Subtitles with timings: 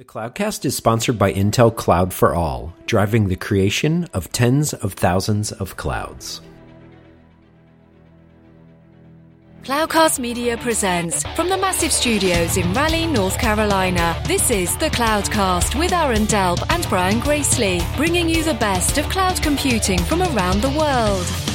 [0.00, 4.94] The Cloudcast is sponsored by Intel Cloud for All, driving the creation of tens of
[4.94, 6.40] thousands of clouds.
[9.62, 14.16] Cloudcast Media presents from the massive studios in Raleigh, North Carolina.
[14.26, 19.04] This is the Cloudcast with Aaron Delp and Brian Gracely, bringing you the best of
[19.10, 21.49] cloud computing from around the world.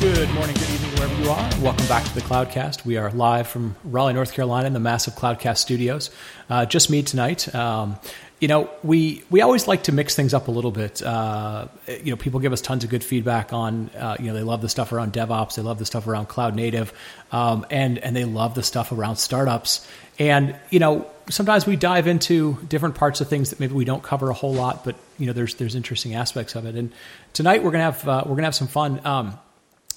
[0.00, 1.50] Good morning, good evening, wherever you are.
[1.62, 2.86] Welcome back to the Cloudcast.
[2.86, 6.08] We are live from Raleigh, North Carolina, in the massive Cloudcast studios.
[6.48, 7.54] Uh, just me tonight.
[7.54, 7.98] Um,
[8.40, 11.02] you know, we we always like to mix things up a little bit.
[11.02, 13.90] Uh, you know, people give us tons of good feedback on.
[13.90, 16.56] Uh, you know, they love the stuff around DevOps, they love the stuff around cloud
[16.56, 16.94] native,
[17.30, 19.86] um, and and they love the stuff around startups.
[20.18, 24.02] And you know, sometimes we dive into different parts of things that maybe we don't
[24.02, 26.74] cover a whole lot, but you know, there's there's interesting aspects of it.
[26.74, 26.90] And
[27.34, 29.04] tonight we're gonna have uh, we're gonna have some fun.
[29.04, 29.38] Um,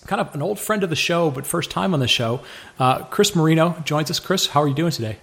[0.06, 2.42] kind of an old friend of the show, but first time on the show.
[2.80, 4.20] Uh, Chris Marino joins us.
[4.20, 5.18] Chris, how are you doing today?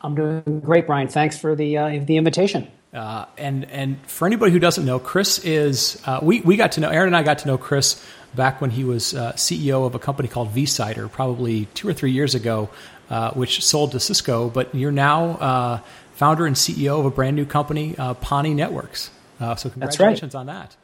[0.00, 1.08] I'm doing great, Brian.
[1.08, 2.70] Thanks for the uh, the invitation.
[2.92, 6.80] Uh, and and for anybody who doesn't know, Chris is uh, we we got to
[6.80, 9.94] know Aaron and I got to know Chris back when he was uh, CEO of
[9.94, 12.70] a company called vCider, probably two or three years ago,
[13.10, 14.48] uh, which sold to Cisco.
[14.48, 15.82] But you're now
[16.14, 19.10] founder and CEO of a brand new company, Pani Networks.
[19.40, 20.40] so congratulations right.
[20.40, 20.76] on that.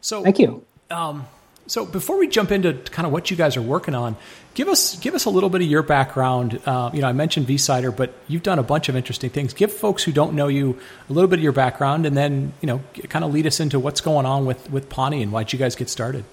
[0.00, 0.64] So thank you.
[0.90, 1.26] Um,
[1.66, 4.16] so before we jump into kind of what you guys are working on,
[4.54, 6.60] give us give us a little bit of your background.
[6.66, 9.54] Uh, you know, I mentioned vCider, but you've done a bunch of interesting things.
[9.54, 12.66] Give folks who don't know you a little bit of your background, and then you
[12.66, 15.58] know, kind of lead us into what's going on with with Pani and why'd you
[15.58, 16.24] guys get started.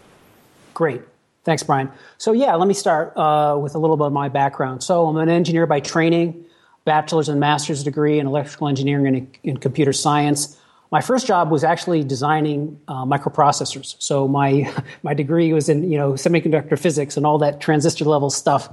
[0.73, 1.01] Great,
[1.43, 1.91] thanks, Brian.
[2.17, 4.83] So yeah, let me start uh, with a little bit of my background.
[4.83, 6.43] So I'm an engineer by training,
[6.85, 10.58] bachelor's and master's degree in electrical engineering and in computer science.
[10.91, 13.95] My first job was actually designing uh, microprocessors.
[13.99, 14.73] So my
[15.03, 18.69] my degree was in you know semiconductor physics and all that transistor level stuff.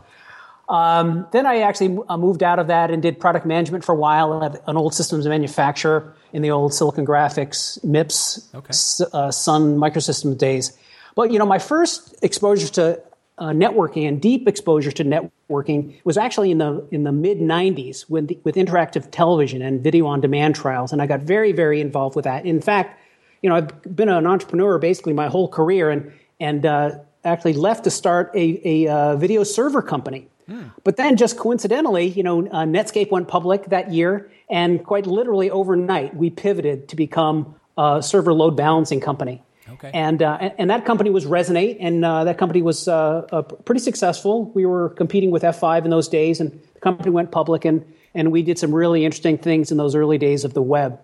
[0.69, 3.97] Um, then I actually uh, moved out of that and did product management for a
[3.97, 8.73] while at an old systems manufacturer in the old Silicon Graphics MIPS okay.
[9.17, 10.77] uh, Sun Microsystems days.
[11.15, 13.01] But you know, my first exposure to
[13.39, 18.09] uh, networking and deep exposure to networking was actually in the in the mid 90s
[18.09, 22.17] with with interactive television and video on demand trials and I got very very involved
[22.17, 22.47] with that.
[22.47, 22.99] In fact,
[23.43, 27.85] you know, I've been an entrepreneur basically my whole career and and uh, actually left
[27.85, 30.29] to start a, a uh, video server company.
[30.49, 30.73] Mm.
[30.85, 35.51] But then just coincidentally, you know, uh, Netscape went public that year and quite literally
[35.51, 39.43] overnight we pivoted to become a server load balancing company.
[39.77, 39.91] Okay.
[39.93, 43.81] And, uh, and that company was Resonate, and uh, that company was uh, uh pretty
[43.81, 44.51] successful.
[44.55, 47.85] We were competing with F5 in those days, and the company went public, and
[48.15, 50.99] and we did some really interesting things in those early days of the web.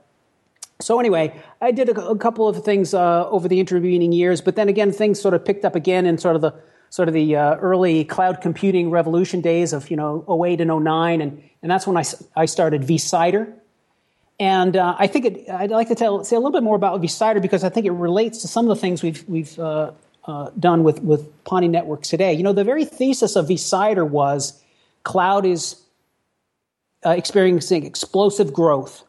[0.80, 4.56] So anyway, I did a, a couple of things uh, over the intervening years, but
[4.56, 6.54] then again, things sort of picked up again in sort of the
[6.88, 11.20] sort of the uh, early cloud computing revolution days of you know 08 and 09,
[11.20, 13.52] and and that's when I I started vCider
[14.42, 17.00] and uh, I think it, I'd like to tell, say a little bit more about
[17.00, 19.92] vCider because I think it relates to some of the things we've, we've uh,
[20.24, 22.32] uh, done with, with Pani Networks today.
[22.32, 24.60] You know, the very thesis of vCider was
[25.04, 25.80] cloud is
[27.06, 29.04] uh, experiencing explosive growth.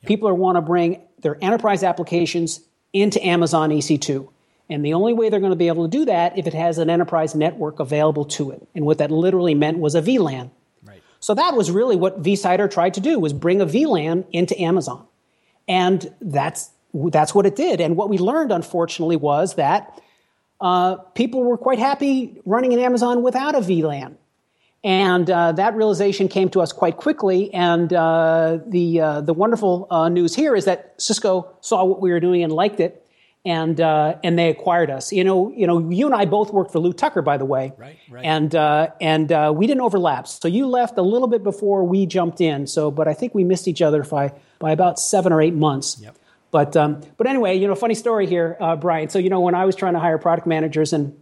[0.00, 0.08] Yep.
[0.08, 2.58] People are want to bring their enterprise applications
[2.92, 4.28] into Amazon EC2.
[4.68, 6.78] And the only way they're going to be able to do that if it has
[6.78, 8.66] an enterprise network available to it.
[8.74, 10.50] And what that literally meant was a VLAN.
[11.22, 15.06] So that was really what vCider tried to do was bring a VLAN into Amazon.
[15.68, 17.80] And that's, that's what it did.
[17.80, 20.02] And what we learned, unfortunately, was that
[20.60, 24.16] uh, people were quite happy running in Amazon without a VLAN.
[24.82, 27.54] And uh, that realization came to us quite quickly.
[27.54, 32.10] And uh, the, uh, the wonderful uh, news here is that Cisco saw what we
[32.10, 33.01] were doing and liked it
[33.44, 35.12] and uh, and they acquired us.
[35.12, 37.72] You know, you know, you and I both worked for Lew Tucker, by the way,
[37.76, 37.98] right?
[38.08, 38.24] Right.
[38.24, 40.28] And uh, and uh, we didn't overlap.
[40.28, 42.66] So you left a little bit before we jumped in.
[42.66, 45.98] So, but I think we missed each other by by about seven or eight months.
[46.00, 46.16] Yep.
[46.52, 49.08] But um, but anyway, you know, funny story here, uh, Brian.
[49.08, 51.18] So you know, when I was trying to hire product managers and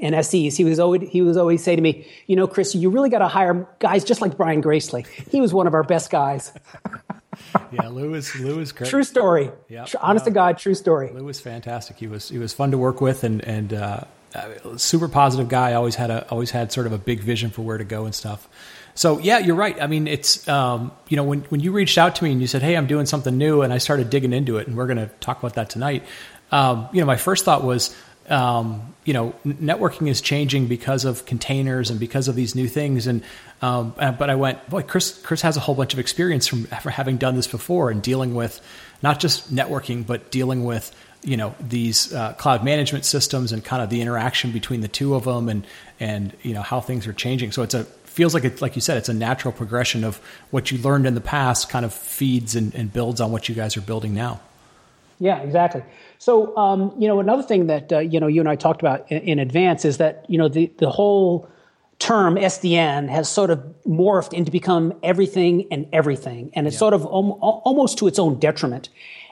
[0.00, 2.90] and SEs, he was always he was always say to me, you know, Chris, you
[2.90, 5.06] really got to hire guys just like Brian Gracely.
[5.30, 6.52] He was one of our best guys.
[7.72, 8.90] yeah, was Lew was great.
[8.90, 9.50] True story.
[9.68, 11.10] Yeah, honest to God, true story.
[11.12, 11.96] Lew was fantastic.
[11.96, 14.04] He was he was fun to work with and and uh,
[14.76, 15.74] super positive guy.
[15.74, 18.14] Always had a always had sort of a big vision for where to go and
[18.14, 18.48] stuff.
[18.94, 19.80] So yeah, you're right.
[19.80, 22.46] I mean, it's um, you know when when you reached out to me and you
[22.46, 24.98] said, "Hey, I'm doing something new," and I started digging into it, and we're going
[24.98, 26.04] to talk about that tonight.
[26.50, 27.94] Um, you know, my first thought was,
[28.28, 33.06] um, you know, networking is changing because of containers and because of these new things.
[33.06, 33.22] And
[33.62, 36.64] um, uh, but I went, boy, Chris, Chris has a whole bunch of experience from
[36.66, 38.60] having done this before and dealing with
[39.02, 43.82] not just networking, but dealing with you know these uh, cloud management systems and kind
[43.82, 45.66] of the interaction between the two of them and
[45.98, 47.52] and you know how things are changing.
[47.52, 47.86] So it's a
[48.16, 50.16] feels like it, like you said, it's a natural progression of
[50.50, 53.54] what you learned in the past, kind of feeds and, and builds on what you
[53.54, 54.40] guys are building now.
[55.18, 55.82] Yeah, exactly.
[56.18, 59.10] So, um, you know, another thing that uh, you know you and I talked about
[59.10, 61.48] in, in, advance is that you know the the whole
[61.98, 66.80] term SDN has sort of morphed into become everything and everything, and it's yeah.
[66.80, 68.90] sort of om- almost to its own detriment.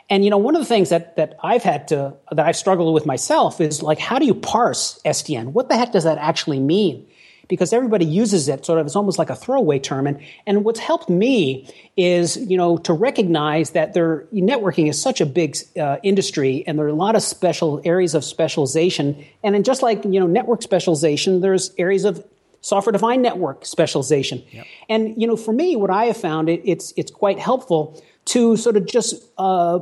[0.08, 2.94] And you know, one of the things that that I've had to that I've struggled
[2.94, 5.52] with myself is like, how do you parse SDN?
[5.52, 7.06] What the heck does that actually mean?
[7.49, 10.81] Because everybody uses it sort of it's almost like a throwaway term and and what's
[10.81, 15.96] helped me is you know to recognize that there networking is such a big uh,
[16.02, 20.05] industry and there are a lot of special areas of specialization and in just like
[20.05, 22.25] you know network specialization there's areas of
[22.61, 24.67] software defined network specialization yep.
[24.88, 28.56] and you know for me what i have found it, it's it's quite helpful to
[28.56, 29.79] sort of just uh,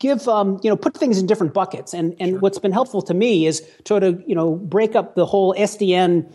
[0.00, 2.38] give um, you know put things in different buckets and and sure.
[2.40, 6.26] what's been helpful to me is sort of you know break up the whole sdn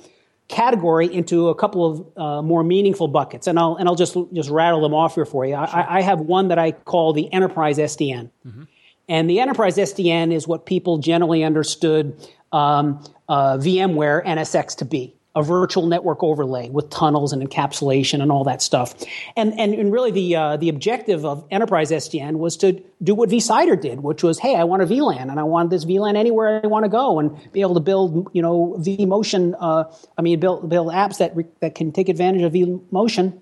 [0.47, 4.49] category into a couple of uh, more meaningful buckets, and I'll and I'll just just
[4.49, 5.53] rattle them off here for you.
[5.53, 5.67] Sure.
[5.67, 8.63] I, I, have one that I call the enterprise SDN, mm-hmm.
[9.09, 12.15] and the enterprise SDN is what people generally understood
[12.51, 18.31] um, uh, VMware NSX to be a virtual network overlay with tunnels and encapsulation and
[18.31, 18.95] all that stuff.
[19.35, 23.29] And and, and really the uh, the objective of enterprise SDN was to do what
[23.29, 26.61] vCider did, which was, hey, I want a VLAN and I want this VLAN anywhere
[26.63, 29.55] I want to go and be able to build, you know, vMotion.
[29.59, 29.85] Uh,
[30.17, 33.41] I mean, build build apps that re- that can take advantage of vMotion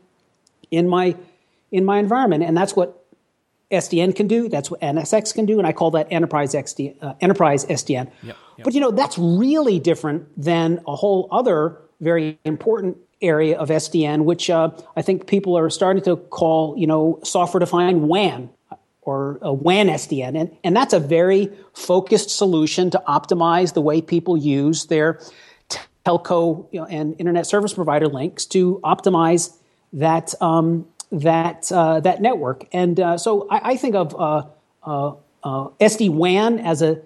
[0.71, 1.15] in my
[1.71, 3.05] in my environment, and that's what
[3.71, 4.49] SDN can do.
[4.49, 8.05] That's what NSX can do, and I call that enterprise XD, uh, enterprise SDN.
[8.05, 8.37] Yep, yep.
[8.63, 14.25] But you know that's really different than a whole other very important area of SDN,
[14.25, 18.49] which uh, I think people are starting to call, you know, software-defined WAN
[19.01, 24.01] or a WAN SDN, and, and that's a very focused solution to optimize the way
[24.01, 25.19] people use their
[26.05, 29.55] telco you know, and internet service provider links to optimize
[29.93, 32.65] that um, that uh, that network.
[32.73, 34.45] And uh, so I, I, think of uh,
[34.83, 37.01] uh, uh SD WAN as a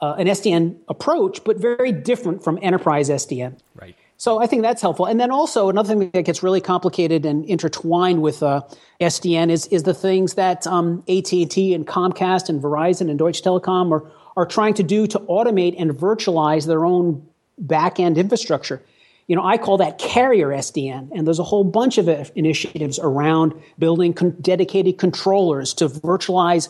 [0.00, 3.58] an SDN approach, but very different from enterprise SDN.
[3.74, 3.96] Right.
[4.18, 5.06] So I think that's helpful.
[5.06, 8.62] And then also another thing that gets really complicated and intertwined with uh,
[9.00, 13.18] SDN is is the things that um, AT and T and Comcast and Verizon and
[13.18, 17.26] Deutsche Telekom are are trying to do to automate and virtualize their own
[17.58, 18.82] back end infrastructure.
[19.28, 23.52] You know, I call that carrier SDN, and there's a whole bunch of initiatives around
[23.78, 26.68] building con- dedicated controllers to virtualize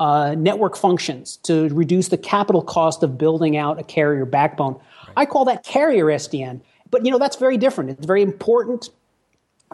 [0.00, 4.74] uh, network functions to reduce the capital cost of building out a carrier backbone.
[4.74, 5.12] Right.
[5.18, 6.62] I call that carrier SDN.
[6.90, 7.90] But you know that's very different.
[7.90, 8.90] It's very important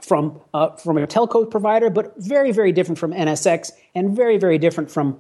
[0.02, 4.58] from uh, from a telco provider, but very very different from NSX and very very
[4.58, 5.18] different from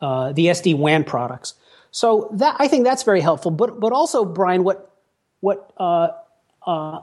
[0.00, 1.54] uh, the SD WAN products.
[1.90, 3.50] So that I think that's very helpful.
[3.50, 4.90] But but also Brian, what
[5.40, 6.08] what uh,
[6.66, 7.00] uh,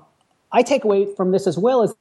[0.52, 1.94] I take away from this as well is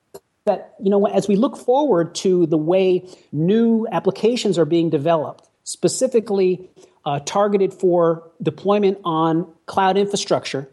[0.45, 5.49] that you know as we look forward to the way new applications are being developed,
[5.65, 6.71] specifically
[7.05, 10.69] uh, targeted for deployment on cloud infrastructure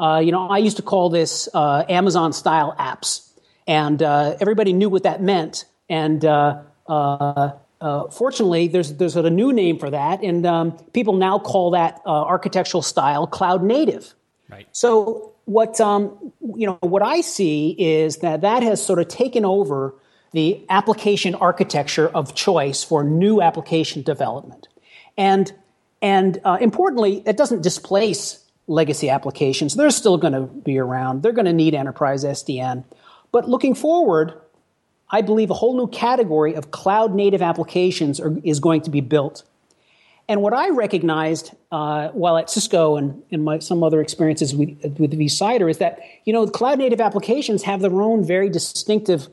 [0.00, 3.28] uh, you know, I used to call this uh, Amazon style apps,
[3.66, 5.66] and uh, everybody knew what that meant.
[5.90, 7.52] And uh, uh,
[7.82, 12.00] uh, fortunately, there's there's a new name for that, and um, people now call that
[12.06, 14.14] architectural style cloud native.
[14.48, 14.66] Right.
[14.72, 19.44] So what um, you know, what I see is that that has sort of taken
[19.44, 19.94] over
[20.32, 24.68] the application architecture of choice for new application development,
[25.18, 25.52] and
[26.00, 28.39] and importantly, it doesn't displace
[28.70, 29.74] legacy applications.
[29.74, 31.22] They're still going to be around.
[31.22, 32.84] They're going to need enterprise SDN.
[33.32, 34.34] But looking forward,
[35.10, 39.00] I believe a whole new category of cloud native applications are, is going to be
[39.00, 39.42] built.
[40.28, 44.80] And what I recognized uh, while at Cisco and in my, some other experiences with,
[44.98, 49.26] with vCider is that you know cloud native applications have their own very distinctive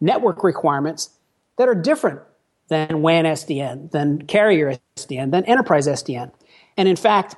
[0.00, 1.10] network requirements
[1.58, 2.20] that are different
[2.68, 6.30] than WAN SDN, than carrier SDN, than enterprise SDN.
[6.76, 7.34] And in fact,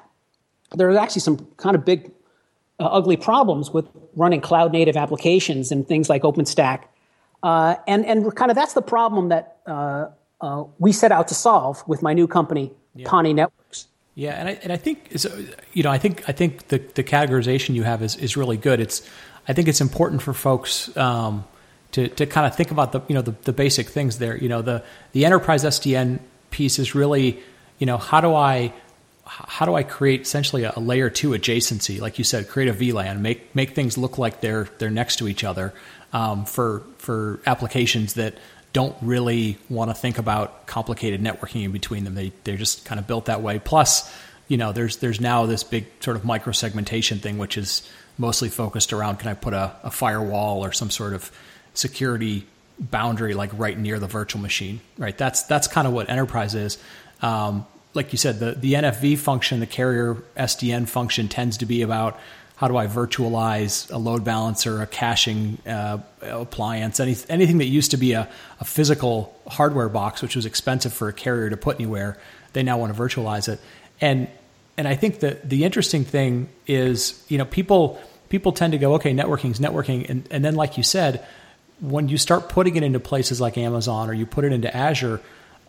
[0.75, 2.11] there are actually some kind of big,
[2.79, 6.85] uh, ugly problems with running cloud native applications and things like OpenStack.
[7.43, 10.09] Uh, and, and kind of that's the problem that uh,
[10.41, 13.09] uh we set out to solve with my new company, yeah.
[13.09, 13.87] Pani Networks.
[14.19, 15.13] Yeah, and I, and I think
[15.75, 18.81] you know I think I think the, the categorization you have is, is really good.
[18.81, 19.09] It's
[19.47, 21.45] I think it's important for folks um,
[21.93, 24.37] to to kind of think about the you know the, the basic things there.
[24.37, 24.83] You know the
[25.13, 26.19] the enterprise SDN
[26.51, 27.39] piece is really
[27.79, 28.73] you know how do I
[29.29, 32.01] how do I create essentially a, layer two adjacency?
[32.01, 35.29] Like you said, create a VLAN, make make things look like they're they're next to
[35.29, 35.75] each other
[36.13, 38.35] um, for for applications that
[38.73, 42.15] don't really want to think about complicated networking in between them.
[42.15, 43.59] They they're just kind of built that way.
[43.59, 44.13] Plus,
[44.49, 48.49] you know, there's there's now this big sort of micro segmentation thing, which is mostly
[48.49, 51.31] focused around can I put a, a firewall or some sort of
[51.75, 52.47] security
[52.81, 55.17] boundary like right near the virtual machine, right?
[55.17, 56.79] That's that's kind of what enterprise is.
[57.23, 61.83] Um, like you said, the the NFV function, the carrier SDN function, tends to be
[61.83, 62.19] about
[62.59, 67.93] how do I virtualize a load balancer, a caching uh, appliance, any, anything that used
[67.93, 68.29] to be a,
[68.59, 72.19] a, physical hardware box, which was expensive for a carrier to put anywhere.
[72.55, 73.61] They now want to virtualize it,
[74.01, 74.29] and
[74.77, 78.95] and I think that the interesting thing is, you know, people people tend to go,
[78.95, 81.25] okay, networking is networking, and and then like you said,
[81.81, 85.21] when you start putting it into places like Amazon or you put it into Azure,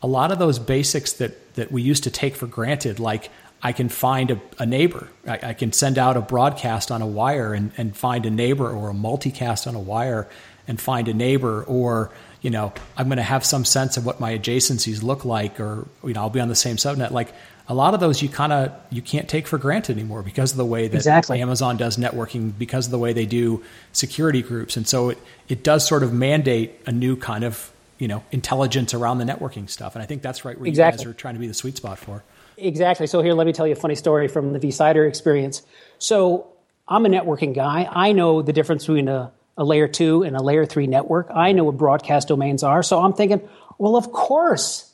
[0.02, 3.30] a lot of those basics that that we used to take for granted, like
[3.62, 5.10] I can find a, a neighbor.
[5.28, 8.70] I, I, can send out a broadcast on a wire and, and find a neighbor
[8.70, 10.30] or a multicast on a wire
[10.68, 14.20] and find a neighbor or, you know, I'm going to have some sense of what
[14.20, 17.12] my adjacencies look like or, you know, I'll be on the same subnet.
[17.12, 17.34] Like
[17.68, 20.58] a lot of those you kind of, you can't take for granted anymore because of
[20.58, 21.42] the way that exactly.
[21.42, 24.78] Amazon does networking, because of the way they do security groups.
[24.78, 25.18] And so it,
[25.50, 29.70] it does sort of mandate a new kind of, you know, intelligence around the networking
[29.70, 29.94] stuff.
[29.94, 31.02] And I think that's right where exactly.
[31.02, 32.24] you guys are trying to be the sweet spot for.
[32.58, 33.08] Exactly.
[33.08, 35.62] So here, let me tell you a funny story from the vCider experience.
[35.98, 36.48] So
[36.88, 37.88] I'm a networking guy.
[37.92, 41.28] I know the difference between a, a layer two and a layer three network.
[41.34, 42.82] I know what broadcast domains are.
[42.84, 44.92] So I'm thinking, well, of course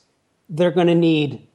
[0.48, 1.46] they're going to need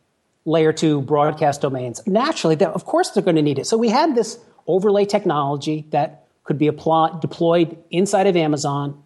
[0.45, 2.05] layer two broadcast domains.
[2.07, 3.67] Naturally, of course they're going to need it.
[3.67, 9.03] So we had this overlay technology that could be applied, deployed inside of Amazon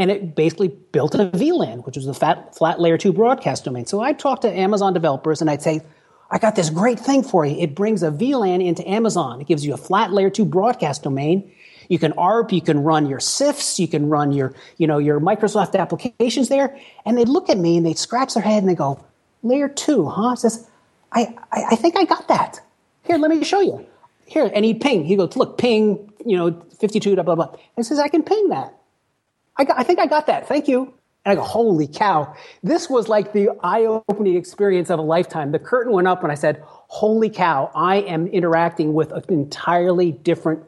[0.00, 3.84] and it basically built a VLAN, which was a fat, flat layer two broadcast domain.
[3.84, 5.82] So I'd talk to Amazon developers and I'd say,
[6.30, 7.54] I got this great thing for you.
[7.58, 9.42] It brings a VLAN into Amazon.
[9.42, 11.52] It gives you a flat layer two broadcast domain.
[11.90, 15.20] You can ARP, you can run your CIFS, you can run your, you know, your
[15.20, 16.78] Microsoft applications there.
[17.04, 19.04] And they'd look at me and they'd scratch their head and they go,
[19.42, 20.34] layer two, huh?
[20.34, 20.66] says,
[21.12, 22.58] I, I, I think I got that.
[23.02, 23.86] Here, let me show you.
[24.24, 25.04] Here, and he'd ping.
[25.04, 27.54] He goes, look, ping, you know, 52, blah, blah, blah.
[27.76, 28.79] And says, I can ping that.
[29.60, 30.48] I, got, I think I got that.
[30.48, 30.94] Thank you.
[31.24, 32.34] And I go, holy cow.
[32.62, 35.52] This was like the eye opening experience of a lifetime.
[35.52, 40.12] The curtain went up and I said, holy cow, I am interacting with an entirely
[40.12, 40.64] different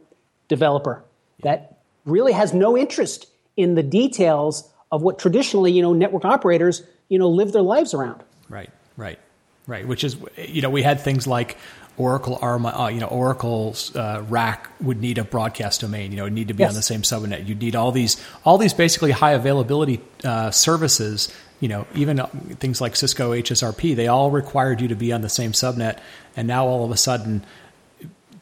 [0.48, 1.02] developer
[1.42, 6.82] that really has no interest in the details of what traditionally, you know, network operators,
[7.08, 8.22] you know, live their lives around.
[8.50, 8.68] Right,
[8.98, 9.18] right,
[9.66, 9.88] right.
[9.88, 11.56] Which is, you know, we had things like
[11.96, 16.10] Oracle Arma, uh, you know, Oracle's uh, RAC would need a broadcast domain.
[16.10, 16.70] You know, need to be yes.
[16.70, 17.46] on the same subnet.
[17.46, 21.32] You'd need all these, all these basically high availability uh, services.
[21.60, 22.26] You know, even uh,
[22.58, 25.98] things like Cisco HSRP, they all required you to be on the same subnet.
[26.34, 27.44] And now all of a sudden,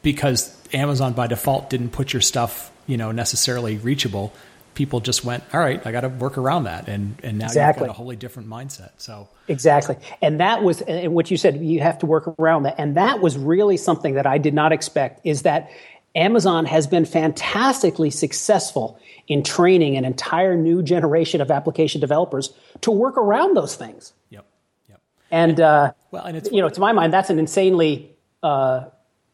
[0.02, 4.32] because Amazon by default didn't put your stuff, you know, necessarily reachable,
[4.74, 7.82] people just went, all right, I got to work around that, and and now exactly.
[7.82, 8.90] you've got a wholly different mindset.
[8.98, 11.62] So exactly, and that was and what you said.
[11.62, 14.72] You have to work around that, and that was really something that I did not
[14.72, 15.20] expect.
[15.24, 15.70] Is that
[16.14, 18.98] Amazon has been fantastically successful
[19.28, 24.12] in training an entire new generation of application developers to work around those things.
[24.30, 24.44] Yep.
[24.88, 25.00] Yep.
[25.30, 28.10] And uh, well, and it's you know, to my mind, that's an insanely
[28.42, 28.86] uh,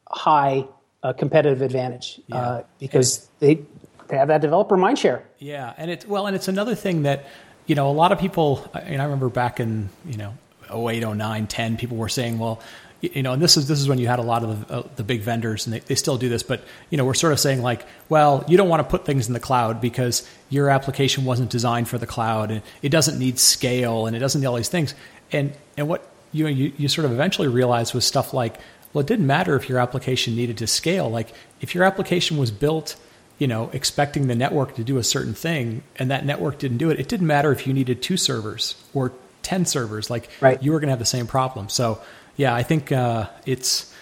[0.08, 0.66] high
[1.02, 2.36] uh, competitive advantage yeah.
[2.36, 3.60] Uh, because they
[4.08, 5.22] they have that developer mindshare.
[5.38, 7.26] Yeah, and it's well, and it's another thing that
[7.66, 8.68] you know a lot of people.
[8.74, 10.34] I, mean, I remember back in you know
[10.72, 12.60] 08, 09, 10, people were saying, well,
[13.00, 14.88] you know, and this is this is when you had a lot of the, uh,
[14.96, 17.40] the big vendors, and they, they still do this, but you know, we're sort of
[17.40, 21.24] saying like, well, you don't want to put things in the cloud because your application
[21.24, 24.56] wasn't designed for the cloud, and it doesn't need scale, and it doesn't need all
[24.56, 24.94] these things,
[25.30, 28.58] and and what you know, you, you sort of eventually realized was stuff like,
[28.92, 31.28] well, it didn't matter if your application needed to scale, like
[31.60, 32.96] if your application was built
[33.38, 36.90] you know, expecting the network to do a certain thing and that network didn't do
[36.90, 39.12] it, it didn't matter if you needed two servers or
[39.42, 40.62] 10 servers, like right.
[40.62, 41.68] you were going to have the same problem.
[41.68, 42.00] So,
[42.36, 43.92] yeah, I think uh, it's,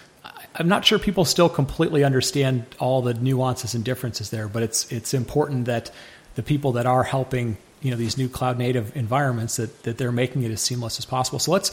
[0.55, 4.91] I'm not sure people still completely understand all the nuances and differences there, but it's,
[4.91, 5.91] it's important that
[6.35, 10.11] the people that are helping, you know, these new cloud native environments that, that they're
[10.11, 11.39] making it as seamless as possible.
[11.39, 11.71] So let's,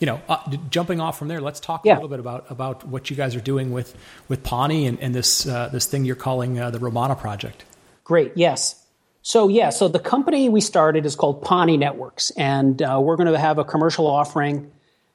[0.00, 0.38] you know, uh,
[0.70, 1.92] jumping off from there, let's talk yeah.
[1.92, 3.94] a little bit about about what you guys are doing with
[4.28, 7.64] with Pani and, and this uh, this thing you're calling uh, the Romana project.
[8.02, 8.32] Great.
[8.34, 8.82] Yes.
[9.22, 9.68] So yeah.
[9.70, 13.58] So the company we started is called Pani Networks, and uh, we're going to have
[13.58, 14.72] a commercial offering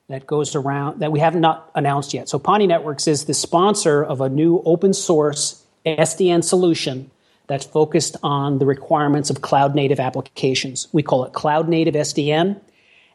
[0.08, 2.30] that goes around that we have not announced yet.
[2.30, 7.10] So Pani Networks is the sponsor of a new open source SDN solution
[7.48, 10.88] that's focused on the requirements of cloud native applications.
[10.92, 12.60] We call it Cloud Native SDN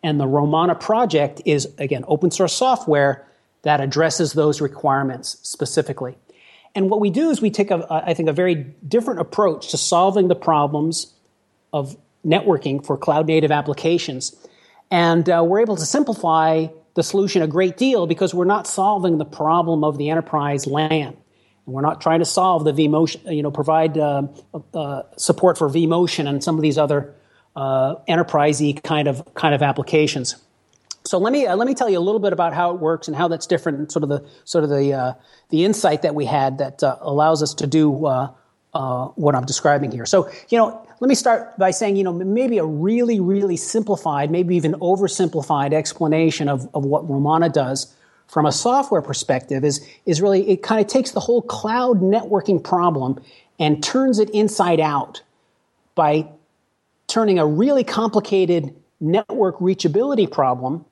[0.03, 3.27] and the Romana project is, again, open source software
[3.63, 6.17] that addresses those requirements specifically.
[6.75, 9.77] And what we do is we take, a, I think, a very different approach to
[9.77, 11.13] solving the problems
[11.73, 14.35] of networking for cloud native applications.
[14.91, 19.19] And uh, we're able to simplify the solution a great deal because we're not solving
[19.19, 20.91] the problem of the enterprise LAN.
[20.91, 21.17] And
[21.67, 24.23] we're not trying to solve the vMotion, you know, provide uh,
[24.75, 27.15] uh, support for vMotion and some of these other
[27.61, 30.37] uh, enterprisey kind of kind of applications.
[31.05, 33.07] So let me uh, let me tell you a little bit about how it works
[33.07, 35.13] and how that's different, and sort of the sort of the uh,
[35.51, 38.33] the insight that we had that uh, allows us to do uh,
[38.73, 40.07] uh, what I'm describing here.
[40.07, 44.31] So you know, let me start by saying you know maybe a really really simplified,
[44.31, 47.95] maybe even oversimplified explanation of of what Romana does
[48.27, 52.63] from a software perspective is is really it kind of takes the whole cloud networking
[52.63, 53.21] problem
[53.59, 55.21] and turns it inside out
[55.95, 56.27] by
[57.11, 60.85] turning a really complicated network reachability problem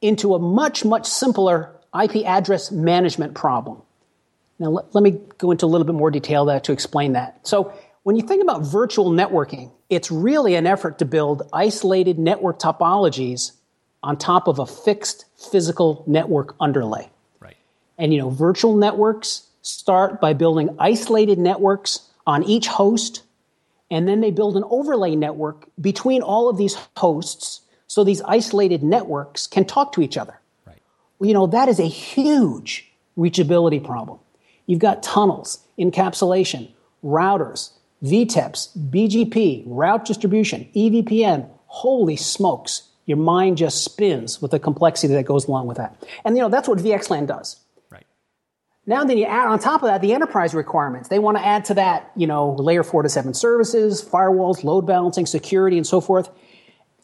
[0.00, 3.80] into a much, much simpler IP address management problem.
[4.58, 7.46] Now, let, let, me go into a little bit more detail there to explain that.
[7.46, 7.72] So,
[8.04, 13.52] when you think about virtual networking, it's really an effort to build isolated network topologies
[14.02, 17.08] on top of a fixed physical network underlay.
[17.40, 17.56] Right.
[17.96, 23.22] And you know, virtual networks start by building isolated networks on each host,
[23.90, 28.82] and then they build an overlay network between all of these hosts so these isolated
[28.82, 30.40] networks can talk to each other.
[30.66, 30.80] Right.
[31.18, 34.18] Well, you know, that is a huge reachability problem.
[34.66, 36.70] You've got tunnels, encapsulation,
[37.04, 37.70] routers,
[38.02, 41.48] VTEPs, BGP, route distribution, EVPN.
[41.66, 45.96] Holy smokes, your mind just spins with the complexity that goes along with that.
[46.24, 47.56] And you know, that's what VXLAN does.
[48.86, 51.08] Now then you add on top of that the enterprise requirements.
[51.08, 54.82] They want to add to that, you know, layer four to seven services, firewalls, load
[54.86, 56.28] balancing, security, and so forth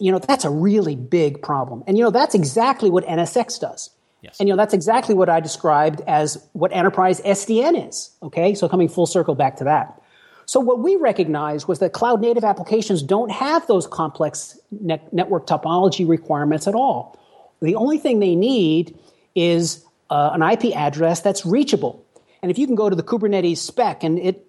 [0.01, 1.85] you know, that's a really big problem.
[1.87, 3.91] And, you know, that's exactly what NSX does.
[4.23, 4.41] Yes.
[4.41, 8.11] And, you know, that's exactly what I described as what enterprise SDN is.
[8.23, 8.55] Okay.
[8.55, 10.01] So coming full circle back to that.
[10.47, 16.09] So what we recognized was that cloud native applications don't have those complex network topology
[16.09, 17.17] requirements at all.
[17.63, 18.99] The only thing they need
[19.35, 22.05] is uh, an IP address that's reachable.
[22.43, 24.47] And if you can go to the Kubernetes spec and it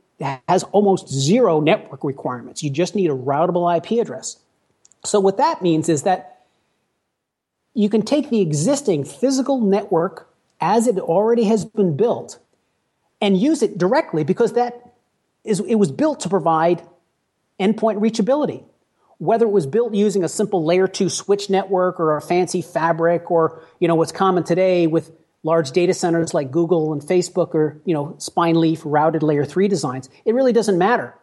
[0.48, 4.38] has almost zero network requirements, you just need a routable IP address.
[5.06, 6.46] So, what that means is that
[7.74, 12.40] you can take the existing physical network as it already has been built
[13.20, 14.94] and use it directly because that
[15.44, 16.82] is, it was built to provide
[17.60, 18.64] endpoint reachability.
[19.18, 23.30] Whether it was built using a simple layer two switch network or a fancy fabric
[23.30, 25.12] or, you know, what's common today with
[25.44, 29.68] large data centers like Google and Facebook or, you know, spine leaf routed layer three
[29.68, 31.16] designs, it really doesn't matter.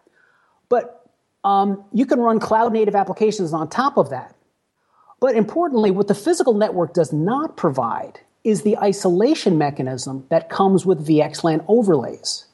[0.69, 1.07] But
[1.45, 4.35] um, you can run cloud native applications on top of that.
[5.21, 10.87] But importantly, what the physical network does not provide is the isolation mechanism that comes
[10.87, 12.47] with VXLAN overlays.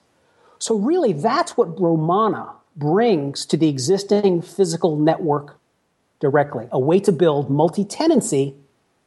[0.59, 5.59] So, really, that's what Romana brings to the existing physical network
[6.21, 8.55] directly a way to build multi tenancy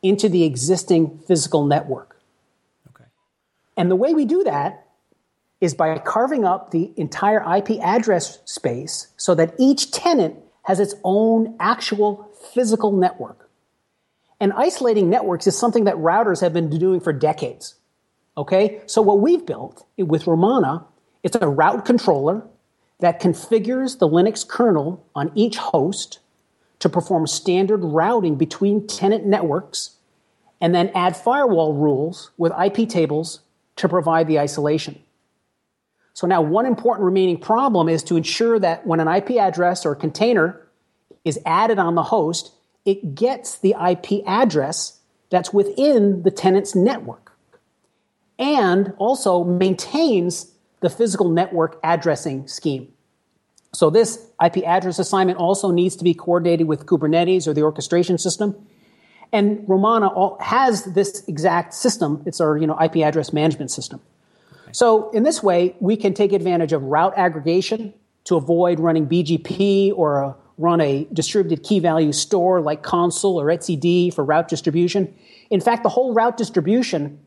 [0.04, 2.17] into the existing physical network.
[3.78, 4.88] And the way we do that
[5.62, 10.96] is by carving up the entire IP address space so that each tenant has its
[11.04, 13.50] own actual physical network.
[14.40, 17.76] And isolating networks is something that routers have been doing for decades.
[18.36, 18.82] Okay?
[18.86, 20.86] So what we've built with Romana,
[21.24, 22.44] it's a route controller
[23.00, 26.20] that configures the Linux kernel on each host
[26.80, 29.96] to perform standard routing between tenant networks
[30.62, 33.42] and then add firewall rules with IP tables
[33.78, 35.02] to provide the isolation.
[36.14, 39.96] So now one important remaining problem is to ensure that when an IP address or
[39.96, 40.68] container
[41.24, 42.52] is added on the host,
[42.86, 47.34] it gets the IP address that's within the tenant's network
[48.40, 52.92] and also maintains the physical network addressing scheme.
[53.74, 58.18] So this IP address assignment also needs to be coordinated with Kubernetes or the orchestration
[58.18, 58.56] system.
[59.34, 60.10] And Romana
[60.42, 62.24] has this exact system.
[62.26, 64.02] It's our you know, IP address management system.
[64.72, 67.94] So in this way, we can take advantage of route aggregation
[68.26, 73.46] to avoid running BGP or a, run a distributed key value store like Consul or
[73.46, 75.14] etcd for route distribution.
[75.50, 77.20] In fact, the whole route distribution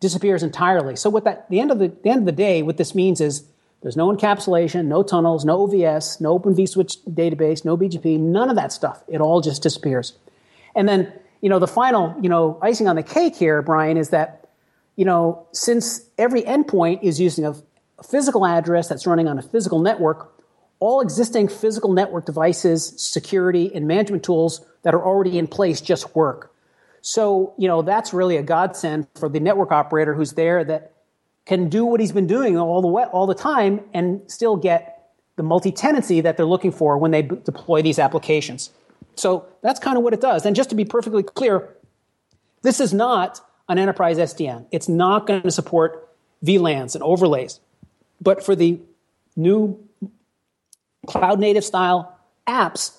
[0.00, 0.94] disappears entirely.
[0.96, 3.20] So what that, the end of the, the end of the day, what this means
[3.20, 3.44] is
[3.82, 8.56] there's no encapsulation, no tunnels, no OVS, no Open vSwitch database, no BGP, none of
[8.56, 9.02] that stuff.
[9.08, 10.14] It all just disappears.
[10.74, 14.10] And then, you know, the final, you know, icing on the cake here, Brian, is
[14.10, 14.38] that
[14.98, 17.54] you know, since every endpoint is using a
[18.02, 20.34] physical address that's running on a physical network,
[20.80, 26.16] all existing physical network devices, security, and management tools that are already in place just
[26.16, 26.52] work.
[27.00, 30.94] So, you know, that's really a godsend for the network operator who's there that
[31.46, 35.12] can do what he's been doing all the way, all the time and still get
[35.36, 38.70] the multi-tenancy that they're looking for when they b- deploy these applications.
[39.18, 40.46] So that's kind of what it does.
[40.46, 41.74] And just to be perfectly clear,
[42.62, 44.66] This is not an enterprise SDN.
[44.70, 46.08] It's not going to support
[46.44, 47.60] VLANs and overlays.
[48.20, 48.80] But for the
[49.36, 49.78] new
[51.06, 52.96] cloud native style apps,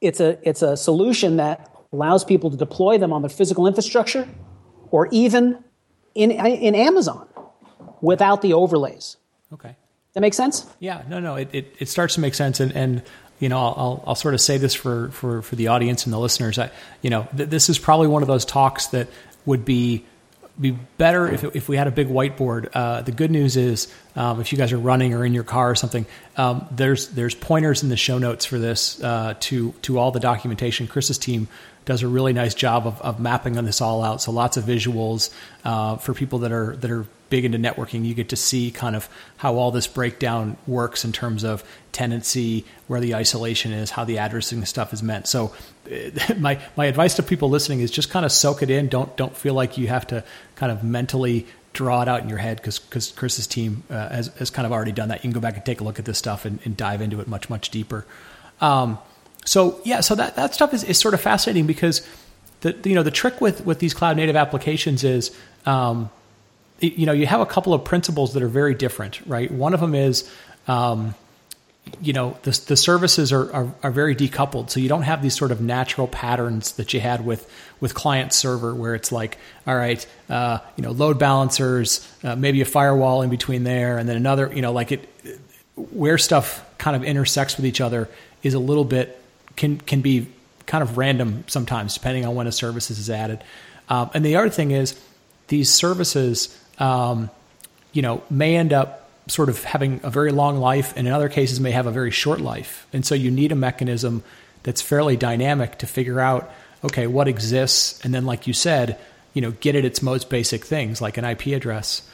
[0.00, 4.28] it's a, it's a solution that allows people to deploy them on the physical infrastructure
[4.90, 5.62] or even
[6.14, 7.28] in, in Amazon
[8.00, 9.16] without the overlays.
[9.52, 9.76] Okay.
[10.14, 10.66] That makes sense?
[10.80, 12.60] Yeah, no, no, it, it, it starts to make sense.
[12.60, 13.02] And, and
[13.38, 16.18] you know, I'll, I'll sort of say this for, for, for the audience and the
[16.18, 16.58] listeners.
[16.58, 16.70] I,
[17.02, 19.08] you know, th- this is probably one of those talks that
[19.46, 20.04] would be
[20.60, 22.68] be better if, if we had a big whiteboard.
[22.74, 25.70] Uh, the good news is, um, if you guys are running or in your car
[25.70, 26.04] or something,
[26.36, 30.20] um, there's there's pointers in the show notes for this uh, to to all the
[30.20, 30.88] documentation.
[30.88, 31.46] Chris's team
[31.88, 34.20] does a really nice job of, of mapping on this all out.
[34.20, 35.30] So lots of visuals
[35.64, 38.94] uh, for people that are that are big into networking, you get to see kind
[38.94, 44.04] of how all this breakdown works in terms of tenancy, where the isolation is, how
[44.04, 45.26] the addressing stuff is meant.
[45.26, 45.54] So,
[46.38, 48.88] my my advice to people listening is just kind of soak it in.
[48.88, 50.22] Don't don't feel like you have to
[50.56, 54.26] kind of mentally draw it out in your head because because Chris's team uh, has
[54.38, 55.24] has kind of already done that.
[55.24, 57.20] You can go back and take a look at this stuff and, and dive into
[57.20, 58.04] it much much deeper.
[58.60, 58.98] Um,
[59.48, 62.06] so yeah, so that that stuff is, is sort of fascinating because
[62.60, 66.10] the you know the trick with with these cloud native applications is um,
[66.80, 69.50] you know, you have a couple of principles that are very different, right?
[69.50, 70.30] One of them is,
[70.68, 71.14] um,
[72.00, 74.70] you know, the, the services are, are, are, very decoupled.
[74.70, 78.32] So you don't have these sort of natural patterns that you had with, with client
[78.32, 83.22] server where it's like, all right, uh, you know, load balancers, uh, maybe a firewall
[83.22, 83.96] in between there.
[83.96, 85.08] And then another, you know, like it,
[85.74, 88.08] where stuff kind of intersects with each other
[88.42, 89.20] is a little bit,
[89.58, 90.26] can, can be
[90.66, 93.42] kind of random sometimes depending on when a service is added.
[93.88, 94.98] Um, and the other thing is
[95.48, 97.30] these services, um,
[97.92, 101.28] you know, may end up sort of having a very long life, and in other
[101.28, 102.86] cases may have a very short life.
[102.92, 104.22] And so you need a mechanism
[104.62, 106.50] that's fairly dynamic to figure out,
[106.82, 108.98] okay, what exists, and then, like you said,
[109.34, 112.08] you know, get at its most basic things like an IP address.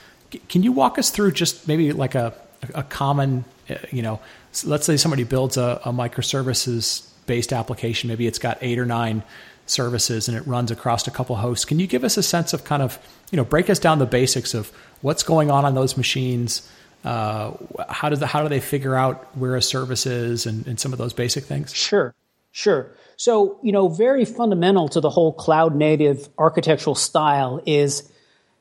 [0.49, 2.35] Can you walk us through just maybe like a
[2.75, 4.21] a common, uh, you know,
[4.65, 8.09] let's say somebody builds a, a microservices based application.
[8.09, 9.23] Maybe it's got eight or nine
[9.67, 11.65] services and it runs across a couple hosts.
[11.65, 12.99] Can you give us a sense of kind of,
[13.31, 16.69] you know, break us down the basics of what's going on on those machines?
[17.05, 17.53] Uh,
[17.89, 20.93] how does the, how do they figure out where a service is and, and some
[20.93, 21.75] of those basic things?
[21.75, 22.15] Sure,
[22.53, 22.93] sure.
[23.17, 28.11] So, you know, very fundamental to the whole cloud native architectural style is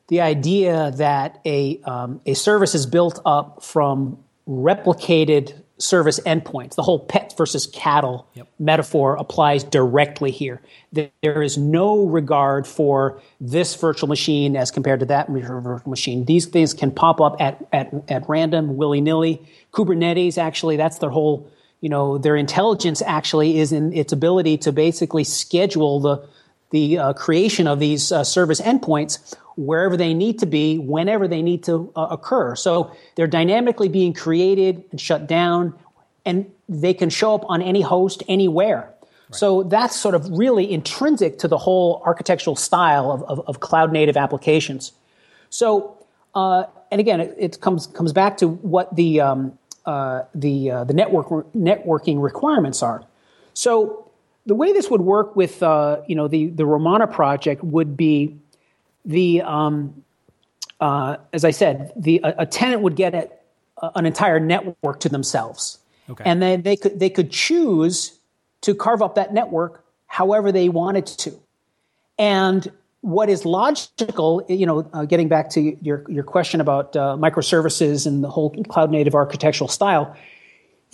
[0.08, 6.76] the idea that a, um, a service is built up from replicated service endpoints.
[6.76, 8.48] The whole pet versus cattle yep.
[8.58, 10.62] metaphor applies directly here.
[10.92, 16.24] There is no regard for this virtual machine as compared to that virtual machine.
[16.26, 19.42] These things can pop up at, at, at random, willy nilly.
[19.72, 24.72] Kubernetes, actually, that's their whole, you know, their intelligence actually is in its ability to
[24.72, 26.28] basically schedule the,
[26.70, 31.42] the uh, creation of these uh, service endpoints wherever they need to be, whenever they
[31.42, 32.56] need to uh, occur.
[32.56, 35.74] So they're dynamically being created and shut down,
[36.24, 38.90] and they can show up on any host anywhere.
[39.28, 39.38] Right.
[39.38, 43.92] So that's sort of really intrinsic to the whole architectural style of, of, of cloud
[43.92, 44.92] native applications.
[45.50, 45.96] So,
[46.34, 50.84] uh, and again, it, it, comes comes back to what the um, uh, the uh,
[50.84, 53.04] the network networking requirements are.
[53.54, 54.10] So
[54.46, 58.36] the way this would work with uh, you know the the Romana project would be
[59.04, 60.04] the um,
[60.80, 65.08] uh, as I said, the a, a tenant would get a, an entire network to
[65.08, 65.78] themselves,
[66.10, 66.24] okay.
[66.24, 68.18] and then they could they could choose
[68.62, 71.32] to carve up that network however they wanted to,
[72.18, 72.70] and
[73.04, 78.06] what is logical, you know, uh, getting back to your your question about uh, microservices
[78.06, 80.16] and the whole cloud native architectural style,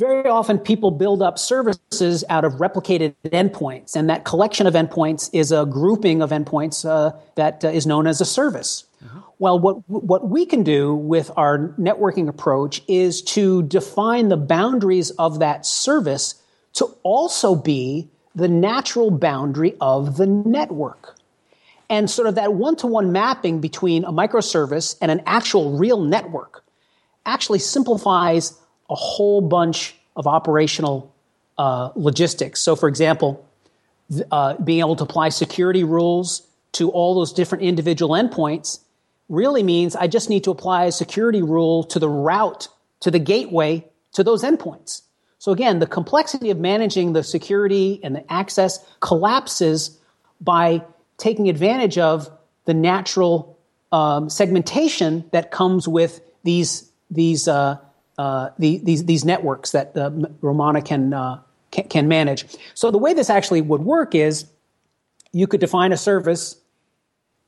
[0.00, 5.28] very often people build up services out of replicated endpoints, and that collection of endpoints
[5.34, 8.84] is a grouping of endpoints uh, that uh, is known as a service.
[9.04, 9.20] Uh-huh.
[9.38, 15.10] Well, what what we can do with our networking approach is to define the boundaries
[15.10, 16.34] of that service
[16.72, 21.16] to also be the natural boundary of the network.
[21.90, 26.00] And sort of that one to one mapping between a microservice and an actual real
[26.00, 26.64] network
[27.26, 28.59] actually simplifies
[28.90, 31.14] a whole bunch of operational
[31.56, 32.60] uh, logistics.
[32.60, 33.46] So, for example,
[34.30, 38.80] uh, being able to apply security rules to all those different individual endpoints
[39.28, 42.68] really means I just need to apply a security rule to the route,
[43.00, 45.02] to the gateway to those endpoints.
[45.38, 49.96] So again, the complexity of managing the security and the access collapses
[50.40, 50.82] by
[51.16, 52.30] taking advantage of
[52.64, 53.56] the natural
[53.92, 57.78] um, segmentation that comes with these these uh,
[58.20, 60.10] uh, the, these, these networks that uh,
[60.42, 62.44] Romana can, uh, can, can manage.
[62.74, 64.44] So the way this actually would work is
[65.32, 66.60] you could define a service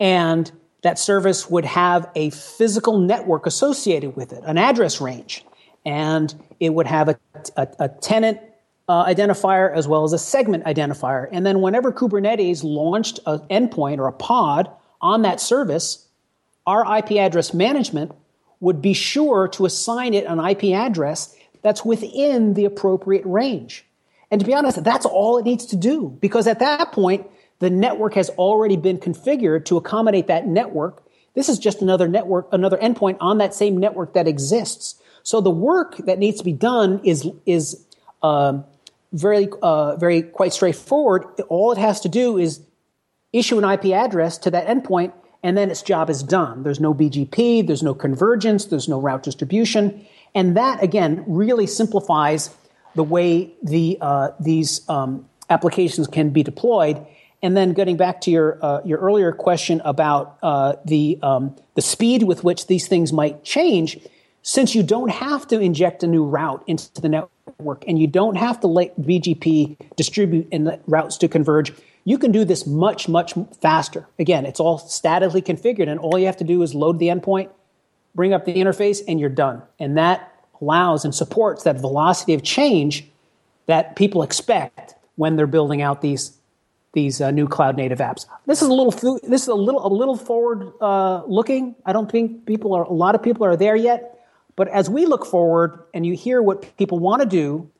[0.00, 0.50] And
[0.82, 5.44] that service would have a physical network associated with it, an address range.
[5.85, 7.18] And it would have a,
[7.56, 8.40] a, a tenant
[8.88, 11.28] uh, identifier as well as a segment identifier.
[11.30, 14.70] And then whenever Kubernetes launched an endpoint or a pod
[15.02, 16.08] on that service,
[16.66, 18.12] our IP address management
[18.62, 23.85] would be sure to assign it an IP address that's within the appropriate range.
[24.31, 27.27] And to be honest, that's all it needs to do because at that point,
[27.59, 31.05] the network has already been configured to accommodate that network.
[31.35, 35.01] This is just another network, another endpoint on that same network that exists.
[35.25, 37.85] So the work that needs to be done is is
[38.22, 38.64] um,
[39.12, 41.25] very uh, very quite straightforward.
[41.48, 42.61] All it has to do is
[43.33, 46.62] issue an IP address to that endpoint, and then its job is done.
[46.62, 52.55] There's no BGP, there's no convergence, there's no route distribution, and that again really simplifies
[52.94, 57.05] the way the uh, these um, applications can be deployed.
[57.44, 61.83] And then getting back to your uh, your earlier question about uh, the um, the
[61.83, 63.98] speed with which these things might change,
[64.42, 68.37] since you don't have to inject a new route into the network and you don't
[68.37, 71.72] have to let BGP distribute and routes to converge,
[72.04, 74.06] you can do this much much faster.
[74.18, 77.50] Again, it's all statically configured, and all you have to do is load the endpoint,
[78.14, 79.62] bring up the interface, and you're done.
[79.78, 83.04] And that allows and supports that velocity of change
[83.66, 86.38] that people expect when they're building out these
[86.92, 88.26] these uh, new cloud native apps.
[88.46, 91.74] This is a little this is a little a little forward uh, looking.
[91.86, 94.20] I don't think people are a lot of people are there yet,
[94.56, 97.70] but as we look forward and you hear what people want to do,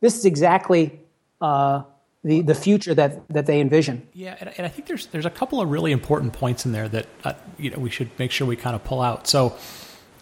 [0.00, 1.00] this is exactly
[1.40, 1.82] uh,
[2.22, 4.06] the the future that that they envision.
[4.12, 6.88] Yeah, and, and, I think there's there's a couple of really important points in there
[6.88, 9.26] that uh, you know we should make sure we kind of pull out.
[9.26, 9.56] So,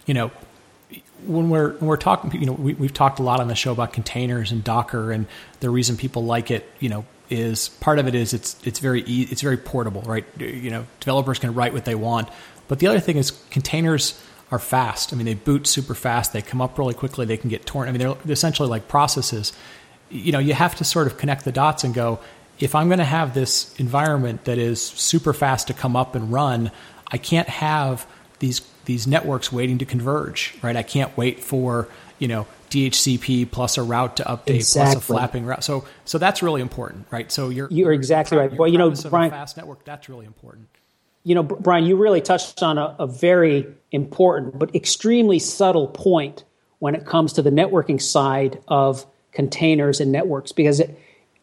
[0.07, 0.31] you know,
[1.27, 3.73] when we're when we're talking, you know, we, we've talked a lot on the show
[3.73, 5.27] about containers and Docker, and
[5.61, 9.03] the reason people like it, you know, is part of it is it's it's very
[9.03, 10.25] it's very portable, right?
[10.39, 12.29] You know, developers can write what they want,
[12.69, 15.13] but the other thing is containers are fast.
[15.13, 16.33] I mean, they boot super fast.
[16.33, 17.27] They come up really quickly.
[17.27, 17.89] They can get torn.
[17.89, 19.53] I mean, they're essentially like processes.
[20.11, 22.21] You know, you have to sort of connect the dots and go.
[22.59, 26.33] If I'm going to have this environment that is super fast to come up and
[26.33, 26.71] run,
[27.07, 28.07] I can't have
[28.39, 30.77] these these networks waiting to converge, right?
[30.77, 34.95] I can't wait for you know DHCP plus a route to update exactly.
[34.95, 35.65] plus a flapping route.
[35.65, 37.31] So so that's really important, right?
[37.31, 38.53] So you're you're exactly right.
[38.53, 40.69] Well, you know, Brian, fast network that's really important.
[41.25, 46.45] You know, Brian, you really touched on a, a very important but extremely subtle point
[46.79, 49.05] when it comes to the networking side of
[49.39, 50.91] containers and networks because it.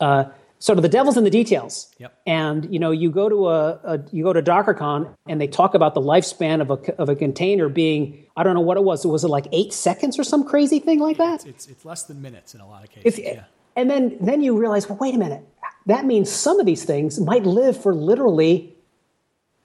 [0.01, 0.25] Uh,
[0.59, 1.93] sort of the devil's in the details.
[1.99, 2.21] Yep.
[2.25, 5.75] And you know, you go to a, a, you go to DockerCon and they talk
[5.75, 9.05] about the lifespan of a of a container being I don't know what it was.
[9.05, 11.35] Was it like eight seconds or some crazy thing like that?
[11.35, 13.19] It's, it's, it's less than minutes in a lot of cases.
[13.19, 13.43] Yeah.
[13.75, 15.43] And then then you realize, well, wait a minute.
[15.85, 18.75] That means some of these things might live for literally,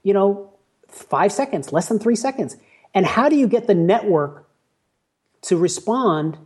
[0.03, 0.53] you know,
[0.89, 2.57] five seconds, less than three seconds.
[2.95, 4.47] And how do you get the network
[5.43, 6.37] to respond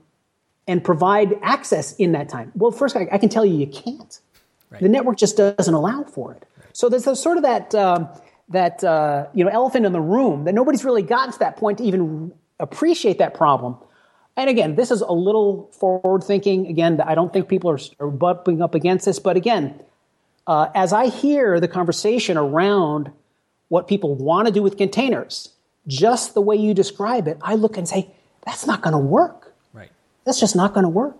[0.67, 2.53] and provide access in that time?
[2.55, 4.21] Well, first, I, I can tell you, you can't.
[4.71, 4.83] Right.
[4.83, 6.45] The network just doesn't allow for it.
[6.57, 6.77] Right.
[6.77, 8.09] So there's a, sort of that um,
[8.49, 11.79] that uh, you know elephant in the room that nobody's really gotten to that point
[11.79, 13.77] to even appreciate that problem.
[14.37, 16.67] And again, this is a little forward thinking.
[16.67, 19.81] Again, I don't think people are, are bumping up against this, but again,
[20.47, 23.13] uh, as I hear the conversation around
[23.69, 25.51] what people want to do with containers,
[25.87, 28.11] just the way you describe it, I look and say,
[28.45, 29.44] that's not going to work.
[30.25, 31.17] That's just not going to work.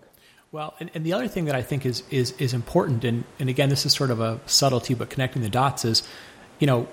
[0.51, 3.49] Well, and, and, the other thing that I think is is is important, and and
[3.49, 6.07] again, this is sort of a subtlety, but connecting the dots is,
[6.59, 6.87] you know,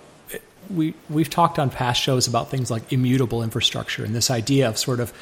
[0.71, 4.79] we we've talked on past shows about things like immutable infrastructure and this idea of
[4.79, 5.13] sort of,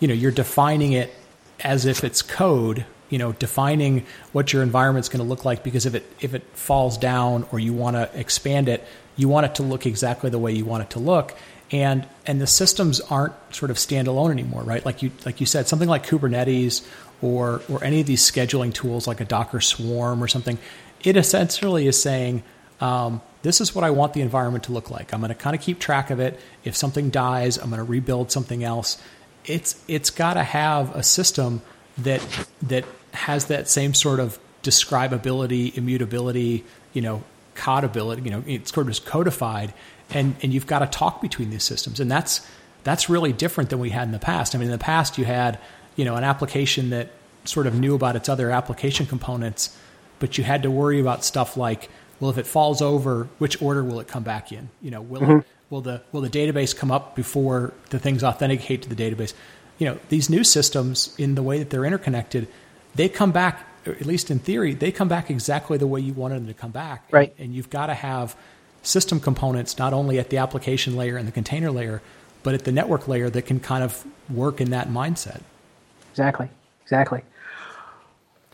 [0.00, 1.12] you know, you're defining it
[1.60, 5.86] as if it's code, you know, defining what your environment's going to look like because
[5.86, 9.54] if it if it falls down or you want to expand it, you want it
[9.56, 11.36] to look exactly the way you want it to look.
[11.70, 14.84] And and the systems aren't sort of standalone anymore, right?
[14.84, 16.86] Like you like you said, something like Kubernetes
[17.20, 20.58] or or any of these scheduling tools like a Docker Swarm or something,
[21.02, 22.42] it essentially is saying,
[22.80, 25.12] um, this is what I want the environment to look like.
[25.12, 26.40] I'm going to kind of keep track of it.
[26.64, 29.00] If something dies, I'm going to rebuild something else.
[29.44, 31.62] It's it's got to have a system
[31.98, 32.22] that
[32.62, 37.22] that has that same sort of describability, immutability, you know,
[37.58, 38.24] codability.
[38.24, 39.74] You know, it's sort of codified,
[40.10, 42.46] and and you've got to talk between these systems, and that's
[42.84, 44.54] that's really different than we had in the past.
[44.54, 45.58] I mean, in the past you had
[45.98, 47.10] you know, an application that
[47.44, 49.76] sort of knew about its other application components,
[50.20, 51.90] but you had to worry about stuff like,
[52.20, 54.70] well, if it falls over, which order will it come back in?
[54.80, 55.38] You know, will mm-hmm.
[55.38, 59.34] it, will the will the database come up before the things authenticate to the database?
[59.78, 62.46] You know, these new systems, in the way that they're interconnected,
[62.94, 63.66] they come back.
[63.92, 66.70] At least in theory, they come back exactly the way you wanted them to come
[66.70, 67.08] back.
[67.10, 67.34] Right.
[67.38, 68.36] And, and you've got to have
[68.82, 72.02] system components not only at the application layer and the container layer,
[72.42, 75.42] but at the network layer that can kind of work in that mindset.
[76.10, 76.48] Exactly.
[76.82, 77.22] Exactly.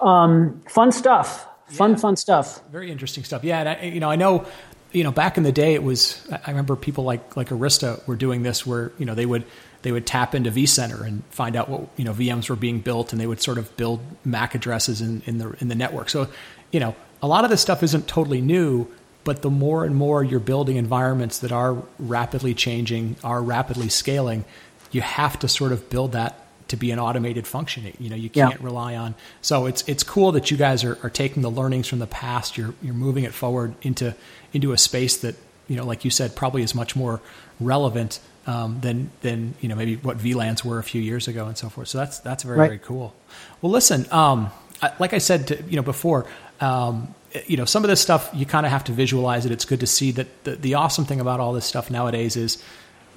[0.01, 1.47] Um, fun stuff.
[1.69, 1.97] Fun, yeah.
[1.97, 2.61] fun stuff.
[2.71, 3.45] Very interesting stuff.
[3.45, 4.47] Yeah, and I, you know, I know,
[4.93, 6.27] you know, back in the day, it was.
[6.31, 9.45] I remember people like like Arista were doing this, where you know they would
[9.85, 13.13] they would tap into vCenter and find out what you know VMs were being built,
[13.13, 16.09] and they would sort of build MAC addresses in, in the in the network.
[16.09, 16.29] So,
[16.73, 18.89] you know, a lot of this stuff isn't totally new,
[19.25, 24.47] but the more and more you're building environments that are rapidly changing, are rapidly scaling,
[24.91, 27.93] you have to sort of build that to be an automated function.
[27.99, 28.67] You know, you can't yeah.
[28.67, 29.15] rely on.
[29.43, 32.57] So it's it's cool that you guys are, are taking the learnings from the past.
[32.57, 34.15] You're you're moving it forward into
[34.55, 35.37] into a space that
[35.69, 37.21] you know, like you said, probably is much more
[37.61, 41.57] relevant um, than than you know maybe what VLANs were a few years ago and
[41.57, 41.89] so forth.
[41.89, 42.67] So that's that's very right.
[42.67, 43.15] very cool.
[43.63, 44.51] Well, listen, um,
[44.99, 46.27] like I said, to, you know before.
[46.61, 47.15] Um,
[47.47, 49.51] you know, some of this stuff you kind of have to visualize it.
[49.51, 52.63] It's good to see that the, the awesome thing about all this stuff nowadays is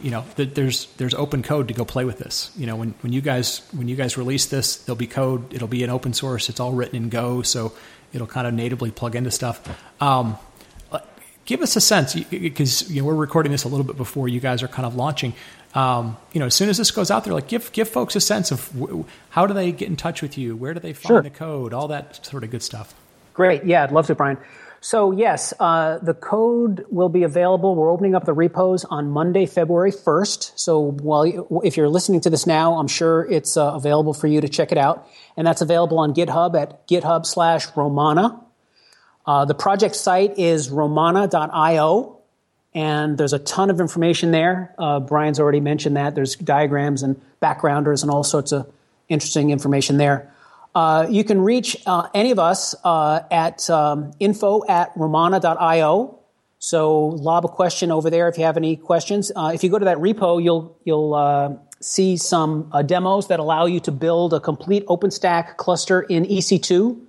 [0.01, 2.93] you know that there's there's open code to go play with this you know when,
[3.01, 6.13] when you guys when you guys release this there'll be code it'll be an open
[6.13, 7.73] source it's all written in go so
[8.13, 9.67] it'll kind of natively plug into stuff
[10.01, 10.37] um,
[11.47, 14.39] give us a sense because you know we're recording this a little bit before you
[14.39, 15.33] guys are kind of launching.
[15.73, 18.21] Um, you know, as soon as this goes out there, like give give folks a
[18.21, 21.07] sense of w- how do they get in touch with you, where do they find
[21.07, 21.21] sure.
[21.23, 22.93] the code, all that sort of good stuff.
[23.33, 24.37] Great, yeah, I'd love to, Brian.
[24.79, 27.75] So yes, uh, the code will be available.
[27.75, 30.57] We're opening up the repos on Monday, February first.
[30.59, 34.41] So while if you're listening to this now, I'm sure it's uh, available for you
[34.41, 38.41] to check it out, and that's available on GitHub at GitHub slash Romana.
[39.27, 42.17] Uh, the project site is romana.io,
[42.73, 44.73] and there's a ton of information there.
[44.79, 46.15] Uh, Brian's already mentioned that.
[46.15, 48.71] There's diagrams and backgrounders and all sorts of
[49.09, 50.33] interesting information there.
[50.73, 56.17] Uh, you can reach uh, any of us uh, at um, info at romana.io.
[56.59, 59.31] So lob a question over there if you have any questions.
[59.35, 63.79] Uh, if you go to that repo, you'll you'll see some demos that allow you
[63.81, 66.99] to build a complete OpenStack cluster in EC2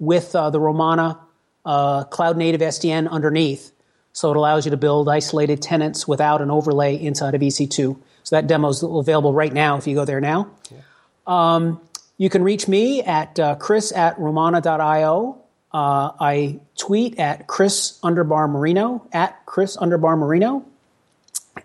[0.00, 1.18] with the Romana
[1.64, 3.72] uh, cloud native SDN underneath.
[4.12, 7.96] So it allows you to build isolated tenants without an overlay inside of EC2.
[8.24, 10.50] So that demo is available right now if you go there now.
[11.26, 11.80] Um,
[12.18, 15.38] you can reach me at uh, chris at romana.io.
[15.72, 20.64] Uh, I tweet at Chris underbar Marino, at Chris underbar Marino.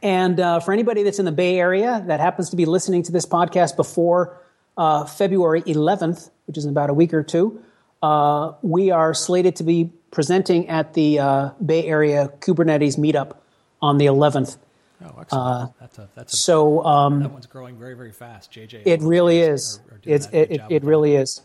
[0.04, 3.12] And uh, for anybody that's in the Bay Area that happens to be listening to
[3.12, 4.38] this podcast before
[4.78, 7.62] uh, February 11th, which is in about a week or two,
[8.02, 13.38] uh, we are slated to be presenting at the uh, Bay Area Kubernetes meetup
[13.82, 14.58] on the 11th.
[15.04, 15.32] Oh, excellent.
[15.32, 18.52] Uh, that's a, that's a, so um, that one's growing very, very fast.
[18.52, 19.80] JJ, it really is.
[19.90, 21.42] Are, are it's, it, it, it really is.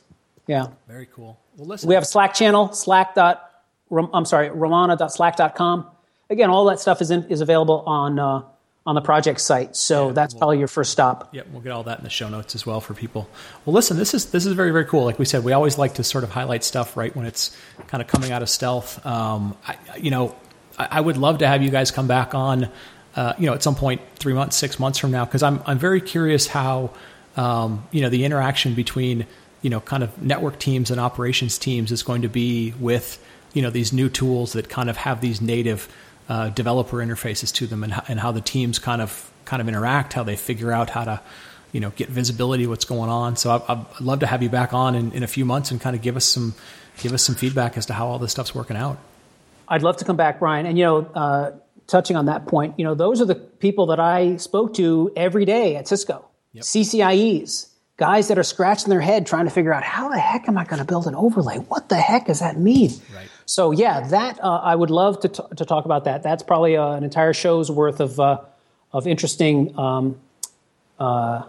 [0.46, 0.68] Yeah.
[0.88, 1.38] Very cool.
[1.56, 1.88] Well, listen.
[1.88, 3.50] We have a Slack channel, slack dot,
[3.90, 5.86] I'm sorry, romana.slack.com.
[6.30, 8.42] Again, all that stuff is in, is available on uh,
[8.86, 9.76] on the project site.
[9.76, 11.34] So yeah, that's we'll, probably your first stop.
[11.34, 13.28] Yep, we'll get all that in the show notes as well for people.
[13.64, 15.04] Well, listen, this is this is very very cool.
[15.04, 17.56] Like we said, we always like to sort of highlight stuff right when it's
[17.88, 19.04] kind of coming out of stealth.
[19.04, 20.34] Um, I, you know,
[20.78, 22.70] I, I, would love to have you guys come back on.
[23.14, 25.78] Uh, you know, at some point, three months, six months from now, because I'm I'm
[25.78, 26.90] very curious how
[27.36, 29.26] um, you know the interaction between
[29.62, 33.62] you know kind of network teams and operations teams is going to be with you
[33.62, 35.88] know these new tools that kind of have these native
[36.30, 40.12] uh, developer interfaces to them and, and how the teams kind of kind of interact,
[40.12, 41.20] how they figure out how to
[41.72, 43.34] you know get visibility what's going on.
[43.36, 45.80] So I, would love to have you back on in, in a few months and
[45.80, 46.54] kind of give us some
[46.98, 48.98] give us some feedback as to how all this stuff's working out.
[49.66, 50.66] I'd love to come back, Brian.
[50.66, 51.50] And you know, uh,
[51.88, 55.44] touching on that point, you know, those are the people that I spoke to every
[55.44, 56.62] day at Cisco, yep.
[56.62, 60.56] CCIEs, guys that are scratching their head trying to figure out how the heck am
[60.56, 61.56] I going to build an overlay?
[61.56, 62.90] What the heck does that mean?
[63.14, 63.28] Right.
[63.50, 66.22] So yeah, that uh, I would love to, t- to talk about that.
[66.22, 68.42] That's probably uh, an entire show's worth of uh,
[68.92, 70.20] of interesting um,
[71.00, 71.42] uh,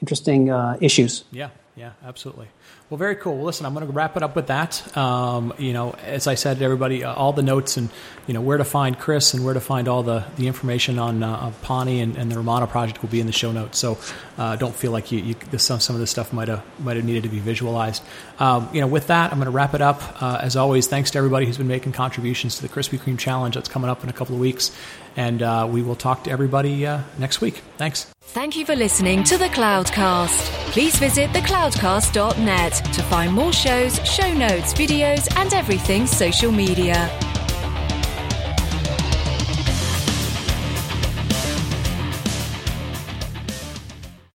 [0.00, 1.22] interesting uh, issues.
[1.30, 2.48] Yeah, yeah, absolutely.
[2.92, 3.36] Well, very cool.
[3.36, 4.94] Well, listen, I'm going to wrap it up with that.
[4.98, 7.88] Um, you know, as I said to everybody, uh, all the notes and
[8.26, 11.22] you know where to find Chris and where to find all the, the information on
[11.22, 13.78] uh, Pani and, and, the Romana project will be in the show notes.
[13.78, 13.96] So
[14.36, 17.06] uh, don't feel like you, you some some of this stuff might have might have
[17.06, 18.02] needed to be visualized.
[18.38, 20.22] Um, you know, with that, I'm going to wrap it up.
[20.22, 23.54] Uh, as always, thanks to everybody who's been making contributions to the Krispy Kreme challenge
[23.54, 24.70] that's coming up in a couple of weeks,
[25.16, 27.62] and uh, we will talk to everybody uh, next week.
[27.76, 28.06] Thanks.
[28.20, 30.50] Thank you for listening to the Cloudcast.
[30.72, 37.10] Please visit thecloudcast.net to find more shows, show notes, videos, and everything social media.